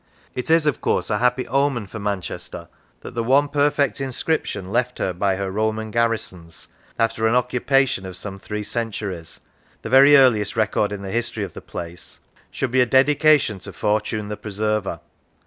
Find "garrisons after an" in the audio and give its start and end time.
5.91-7.35